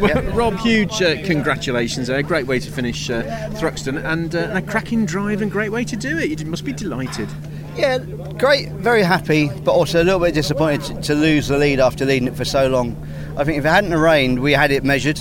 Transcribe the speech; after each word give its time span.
Well, 0.00 0.22
Rob, 0.32 0.56
huge 0.58 1.00
uh, 1.02 1.16
congratulations 1.24 2.08
there. 2.08 2.22
Great 2.22 2.46
way 2.46 2.58
to 2.58 2.70
finish 2.70 3.10
uh, 3.10 3.22
Thruxton 3.54 4.04
and, 4.04 4.34
uh, 4.34 4.38
and 4.38 4.58
a 4.58 4.62
cracking 4.62 5.06
drive 5.06 5.42
and 5.42 5.50
great 5.50 5.70
way 5.70 5.84
to 5.84 5.96
do 5.96 6.18
it. 6.18 6.40
You 6.40 6.46
must 6.46 6.64
be 6.64 6.72
delighted. 6.72 7.28
Yeah, 7.76 7.98
great, 7.98 8.70
very 8.70 9.02
happy, 9.02 9.48
but 9.48 9.72
also 9.72 10.02
a 10.02 10.04
little 10.04 10.20
bit 10.20 10.34
disappointed 10.34 10.96
to, 10.96 11.02
to 11.02 11.14
lose 11.14 11.48
the 11.48 11.58
lead 11.58 11.80
after 11.80 12.04
leading 12.04 12.28
it 12.28 12.36
for 12.36 12.44
so 12.44 12.68
long. 12.68 12.96
I 13.36 13.44
think 13.44 13.58
if 13.58 13.64
it 13.64 13.68
hadn't 13.68 13.94
rained, 13.94 14.40
we 14.40 14.52
had 14.52 14.70
it 14.70 14.84
measured. 14.84 15.20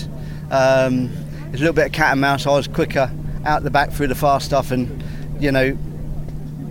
Um, 0.49 1.11
it's 1.47 1.57
a 1.57 1.59
little 1.59 1.73
bit 1.73 1.87
of 1.87 1.91
cat 1.91 2.11
and 2.11 2.21
mouse. 2.21 2.45
I 2.45 2.51
was 2.51 2.67
quicker 2.67 3.11
out 3.45 3.63
the 3.63 3.71
back 3.71 3.91
through 3.91 4.07
the 4.07 4.15
fast 4.15 4.45
stuff, 4.45 4.71
and 4.71 5.03
you 5.39 5.51
know, 5.51 5.77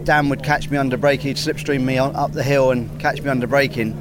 Dan 0.05 0.29
would 0.29 0.43
catch 0.43 0.71
me 0.71 0.77
under 0.77 0.97
braking, 0.97 1.29
He'd 1.29 1.37
slipstream 1.37 1.83
me 1.83 1.99
on, 1.99 2.15
up 2.17 2.33
the 2.33 2.43
hill 2.43 2.71
and 2.71 3.01
catch 3.01 3.23
me 3.23 3.31
under 3.31 3.47
braking. 3.47 3.93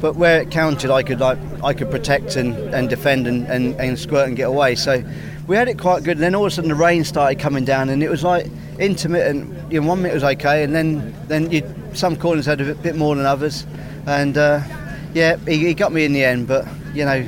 But 0.00 0.14
where 0.14 0.40
it 0.40 0.50
counted, 0.50 0.90
I 0.90 1.02
could 1.02 1.18
like 1.18 1.38
I 1.62 1.74
could 1.74 1.90
protect 1.90 2.36
and, 2.36 2.56
and 2.72 2.88
defend 2.88 3.26
and, 3.26 3.46
and, 3.46 3.74
and 3.80 3.98
squirt 3.98 4.28
and 4.28 4.36
get 4.36 4.48
away. 4.48 4.76
So 4.76 5.02
we 5.48 5.56
had 5.56 5.66
it 5.68 5.78
quite 5.78 6.04
good. 6.04 6.18
And 6.18 6.22
then 6.22 6.34
all 6.34 6.44
of 6.44 6.52
a 6.52 6.54
sudden 6.54 6.68
the 6.68 6.76
rain 6.76 7.04
started 7.04 7.40
coming 7.40 7.64
down, 7.64 7.88
and 7.88 8.02
it 8.02 8.08
was 8.08 8.22
like 8.22 8.46
intermittent. 8.78 9.72
You 9.72 9.80
know, 9.80 9.88
one 9.88 10.02
minute 10.02 10.14
was 10.14 10.24
okay, 10.24 10.62
and 10.62 10.74
then 10.74 11.14
then 11.26 11.50
you, 11.50 11.62
some 11.94 12.16
corners 12.16 12.46
had 12.46 12.60
a 12.60 12.74
bit, 12.74 12.94
more 12.94 13.16
than 13.16 13.26
others. 13.26 13.66
And 14.06 14.38
uh, 14.38 14.60
yeah, 15.14 15.36
he, 15.46 15.66
he 15.66 15.74
got 15.74 15.92
me 15.92 16.04
in 16.04 16.12
the 16.12 16.24
end. 16.24 16.46
But 16.46 16.68
you 16.94 17.04
know, 17.04 17.26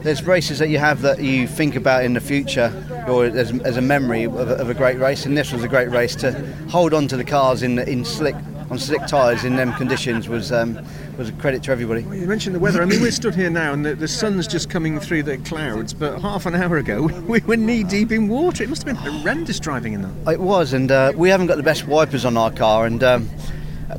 there's 0.00 0.22
races 0.22 0.58
that 0.58 0.68
you 0.68 0.78
have 0.78 1.00
that 1.02 1.22
you 1.22 1.46
think 1.46 1.74
about 1.74 2.04
in 2.04 2.12
the 2.12 2.20
future 2.20 2.70
or 3.08 3.24
as, 3.24 3.58
as 3.60 3.78
a 3.78 3.82
memory 3.82 4.24
of 4.24 4.36
of 4.36 4.68
a 4.68 4.74
great 4.74 4.98
race, 4.98 5.24
and 5.24 5.38
this 5.38 5.52
was 5.52 5.64
a 5.64 5.68
great 5.68 5.88
race 5.90 6.14
to 6.16 6.32
hold 6.68 6.92
on 6.92 7.08
to 7.08 7.16
the 7.16 7.24
cars 7.24 7.62
in 7.62 7.78
in 7.78 8.04
slick 8.04 8.36
on 8.70 8.78
slick 8.78 9.04
tyres 9.06 9.44
in 9.44 9.56
them 9.56 9.72
conditions 9.74 10.28
was 10.28 10.52
um, 10.52 10.78
was 11.18 11.28
a 11.28 11.32
credit 11.32 11.62
to 11.64 11.72
everybody. 11.72 12.02
Well, 12.02 12.14
you 12.14 12.26
mentioned 12.26 12.54
the 12.54 12.60
weather. 12.60 12.80
I 12.80 12.84
mean, 12.84 13.02
we're 13.02 13.10
stood 13.10 13.34
here 13.34 13.50
now, 13.50 13.72
and 13.72 13.84
the, 13.84 13.94
the, 13.94 14.08
sun's 14.08 14.46
just 14.46 14.70
coming 14.70 15.00
through 15.00 15.24
the 15.24 15.38
clouds. 15.38 15.92
But 15.92 16.20
half 16.20 16.46
an 16.46 16.54
hour 16.54 16.76
ago, 16.76 17.02
we 17.28 17.40
were 17.40 17.56
knee 17.56 17.82
deep 17.82 18.12
in 18.12 18.28
water. 18.28 18.62
It 18.62 18.68
must 18.68 18.86
have 18.86 18.94
been 18.94 19.12
horrendous 19.12 19.58
driving 19.58 19.94
in 19.94 20.02
that. 20.02 20.32
It 20.32 20.40
was, 20.40 20.72
and 20.72 20.90
uh, 20.90 21.12
we 21.16 21.28
haven't 21.28 21.48
got 21.48 21.56
the 21.56 21.62
best 21.62 21.86
wipers 21.86 22.24
on 22.24 22.36
our 22.36 22.52
car, 22.52 22.86
and 22.86 23.02
um, 23.02 23.28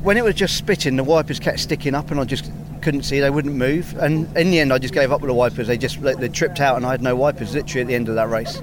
when 0.02 0.16
it 0.16 0.24
was 0.24 0.34
just 0.34 0.56
spitting, 0.56 0.96
the 0.96 1.04
wipers 1.04 1.38
kept 1.38 1.60
sticking 1.60 1.94
up, 1.94 2.10
and 2.10 2.18
I 2.18 2.24
just 2.24 2.50
couldn't 2.80 3.02
see. 3.02 3.20
They 3.20 3.30
wouldn't 3.30 3.54
move, 3.54 3.94
and 3.98 4.34
in 4.36 4.50
the 4.50 4.58
end, 4.58 4.72
I 4.72 4.78
just 4.78 4.94
gave 4.94 5.12
up 5.12 5.20
with 5.20 5.28
the 5.28 5.34
wipers. 5.34 5.66
They 5.66 5.76
just 5.76 6.00
they 6.00 6.28
tripped 6.28 6.60
out, 6.60 6.76
and 6.76 6.86
I 6.86 6.92
had 6.92 7.02
no 7.02 7.14
wipers 7.14 7.54
literally 7.54 7.82
at 7.82 7.86
the 7.88 7.94
end 7.94 8.08
of 8.08 8.14
that 8.14 8.30
race. 8.30 8.60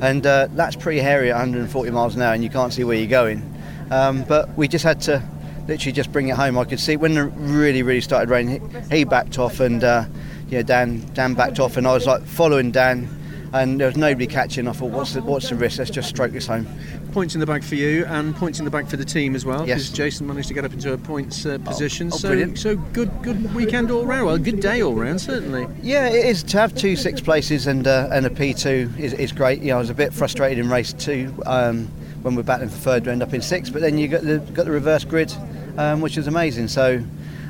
And 0.00 0.26
uh, 0.26 0.48
that's 0.52 0.76
pretty 0.76 1.00
hairy 1.00 1.30
at 1.30 1.34
140 1.34 1.90
miles 1.90 2.16
an 2.16 2.22
hour, 2.22 2.32
and 2.32 2.42
you 2.42 2.48
can't 2.48 2.72
see 2.72 2.84
where 2.84 2.96
you're 2.96 3.06
going. 3.06 3.42
Um, 3.90 4.22
but 4.22 4.56
we 4.56 4.66
just 4.66 4.84
had 4.84 5.02
to 5.02 5.22
literally 5.70 5.92
just 5.92 6.12
bring 6.12 6.28
it 6.28 6.36
home. 6.36 6.58
I 6.58 6.64
could 6.64 6.80
see 6.80 6.96
when 6.96 7.16
it 7.16 7.32
really, 7.36 7.82
really 7.82 8.02
started 8.02 8.28
raining, 8.28 8.68
he, 8.90 8.98
he 8.98 9.04
backed 9.04 9.38
off 9.38 9.60
and 9.60 9.82
uh, 9.82 10.04
yeah, 10.48 10.62
Dan, 10.62 11.08
Dan 11.14 11.34
backed 11.34 11.60
off, 11.60 11.76
and 11.76 11.86
I 11.86 11.94
was 11.94 12.06
like 12.06 12.24
following 12.24 12.72
Dan, 12.72 13.08
and 13.52 13.80
there 13.80 13.86
was 13.86 13.96
nobody 13.96 14.26
catching. 14.26 14.68
I 14.68 14.72
thought, 14.72 14.90
what's 14.90 15.14
the, 15.14 15.22
what's 15.22 15.48
the 15.48 15.54
risk? 15.54 15.78
Let's 15.78 15.90
just 15.90 16.08
stroke 16.08 16.32
this 16.32 16.46
home. 16.46 16.66
Points 17.12 17.34
in 17.34 17.40
the 17.40 17.46
bag 17.46 17.64
for 17.64 17.76
you, 17.76 18.04
and 18.06 18.34
points 18.34 18.58
in 18.58 18.64
the 18.64 18.70
bag 18.70 18.88
for 18.88 18.96
the 18.96 19.04
team 19.04 19.34
as 19.34 19.44
well. 19.44 19.66
Yes. 19.66 19.90
Jason 19.90 20.26
managed 20.26 20.48
to 20.48 20.54
get 20.54 20.64
up 20.64 20.72
into 20.72 20.92
a 20.92 20.98
points 20.98 21.46
uh, 21.46 21.58
position. 21.58 22.08
Oh, 22.08 22.14
oh, 22.14 22.18
so, 22.18 22.28
brilliant. 22.28 22.58
so 22.58 22.76
good, 22.76 23.10
good 23.22 23.54
weekend 23.54 23.90
all 23.90 24.04
round. 24.04 24.26
Well, 24.26 24.38
good 24.38 24.60
day 24.60 24.82
all 24.82 24.94
round, 24.94 25.20
certainly. 25.20 25.66
Yeah, 25.82 26.08
it 26.08 26.26
is 26.26 26.42
to 26.44 26.58
have 26.58 26.74
two 26.74 26.96
six 26.96 27.20
places 27.20 27.66
and 27.66 27.86
uh, 27.86 28.08
and 28.12 28.26
a 28.26 28.30
P 28.30 28.54
two 28.54 28.90
is, 28.98 29.12
is 29.14 29.32
great. 29.32 29.60
You 29.60 29.68
know, 29.68 29.76
I 29.76 29.80
was 29.80 29.90
a 29.90 29.94
bit 29.94 30.12
frustrated 30.12 30.58
in 30.58 30.68
race 30.68 30.92
two 30.92 31.32
um, 31.46 31.86
when 32.22 32.34
we're 32.36 32.42
battling 32.42 32.70
for 32.70 32.78
third 32.78 33.04
to 33.04 33.10
end 33.10 33.22
up 33.22 33.34
in 33.34 33.42
sixth, 33.42 33.72
but 33.72 33.82
then 33.82 33.98
you 33.98 34.06
got 34.08 34.22
the 34.22 34.38
got 34.52 34.66
the 34.66 34.72
reverse 34.72 35.04
grid, 35.04 35.32
um, 35.78 36.00
which 36.00 36.16
is 36.16 36.26
amazing. 36.26 36.68
So. 36.68 37.02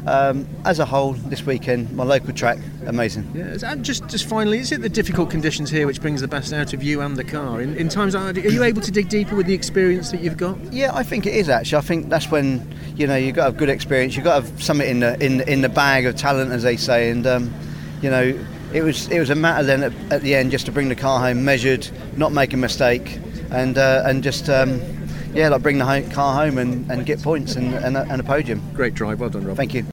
Um, 0.06 0.48
as 0.64 0.78
a 0.78 0.86
whole, 0.86 1.12
this 1.12 1.44
weekend, 1.44 1.92
my 1.92 2.04
local 2.04 2.32
track, 2.32 2.58
amazing. 2.86 3.30
Yeah, 3.34 3.58
and 3.70 3.84
just 3.84 4.06
just 4.08 4.26
finally, 4.26 4.58
is 4.58 4.72
it 4.72 4.80
the 4.80 4.88
difficult 4.88 5.30
conditions 5.30 5.68
here 5.68 5.86
which 5.86 6.00
brings 6.00 6.22
the 6.22 6.28
best 6.28 6.54
out 6.54 6.72
of 6.72 6.82
you 6.82 7.02
and 7.02 7.16
the 7.16 7.24
car? 7.24 7.60
In, 7.60 7.76
in 7.76 7.90
times 7.90 8.14
like 8.14 8.34
that, 8.34 8.46
are 8.46 8.48
you 8.48 8.62
able 8.62 8.80
to 8.80 8.90
dig 8.90 9.10
deeper 9.10 9.36
with 9.36 9.46
the 9.46 9.52
experience 9.52 10.10
that 10.10 10.22
you've 10.22 10.38
got? 10.38 10.56
Yeah, 10.72 10.90
I 10.94 11.02
think 11.02 11.26
it 11.26 11.34
is 11.34 11.50
actually. 11.50 11.78
I 11.78 11.82
think 11.82 12.08
that's 12.08 12.30
when 12.30 12.74
you 12.96 13.06
know 13.06 13.16
you've 13.16 13.36
got 13.36 13.42
to 13.42 13.50
have 13.50 13.58
good 13.58 13.68
experience. 13.68 14.16
You've 14.16 14.24
got 14.24 14.40
to 14.40 14.46
have 14.46 14.62
something 14.62 14.88
in 14.88 15.00
the 15.00 15.22
in 15.22 15.42
in 15.42 15.60
the 15.60 15.68
bag 15.68 16.06
of 16.06 16.16
talent, 16.16 16.50
as 16.50 16.62
they 16.62 16.76
say. 16.76 17.10
And 17.10 17.26
um, 17.26 17.52
you 18.00 18.08
know, 18.08 18.38
it 18.72 18.82
was 18.82 19.06
it 19.08 19.18
was 19.18 19.28
a 19.28 19.34
matter 19.34 19.64
then 19.64 19.82
at, 19.82 20.12
at, 20.12 20.22
the 20.22 20.34
end 20.34 20.50
just 20.50 20.64
to 20.66 20.72
bring 20.72 20.88
the 20.88 20.96
car 20.96 21.20
home 21.20 21.44
measured, 21.44 21.86
not 22.16 22.32
make 22.32 22.54
a 22.54 22.56
mistake, 22.56 23.18
and 23.50 23.76
uh, 23.76 24.02
and 24.06 24.22
just. 24.22 24.48
Um, 24.48 24.80
yeah, 25.34 25.48
like 25.48 25.62
bring 25.62 25.78
the 25.78 26.10
car 26.12 26.34
home 26.34 26.58
and, 26.58 26.90
and 26.90 27.06
get 27.06 27.22
points 27.22 27.56
and, 27.56 27.74
and, 27.74 27.96
a, 27.96 28.02
and 28.10 28.20
a 28.20 28.24
podium. 28.24 28.62
Great 28.74 28.94
drive, 28.94 29.20
well 29.20 29.30
done, 29.30 29.44
Rob. 29.44 29.56
Thank 29.56 29.74
you. 29.74 29.84